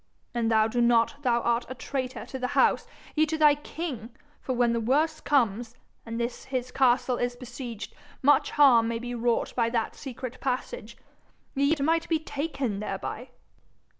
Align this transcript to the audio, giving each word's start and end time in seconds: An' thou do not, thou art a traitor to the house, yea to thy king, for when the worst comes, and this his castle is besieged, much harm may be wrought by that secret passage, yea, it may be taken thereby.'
An' 0.33 0.47
thou 0.47 0.67
do 0.67 0.81
not, 0.81 1.21
thou 1.21 1.41
art 1.41 1.67
a 1.69 1.75
traitor 1.75 2.25
to 2.25 2.39
the 2.39 2.47
house, 2.57 2.87
yea 3.15 3.27
to 3.27 3.37
thy 3.37 3.53
king, 3.53 4.09
for 4.41 4.53
when 4.53 4.73
the 4.73 4.79
worst 4.81 5.25
comes, 5.25 5.75
and 6.07 6.19
this 6.19 6.45
his 6.45 6.71
castle 6.71 7.17
is 7.17 7.35
besieged, 7.35 7.93
much 8.23 8.49
harm 8.49 8.87
may 8.87 8.97
be 8.97 9.13
wrought 9.13 9.53
by 9.55 9.69
that 9.69 9.95
secret 9.95 10.39
passage, 10.41 10.97
yea, 11.53 11.73
it 11.73 11.81
may 11.81 11.99
be 12.09 12.17
taken 12.17 12.79
thereby.' 12.79 13.29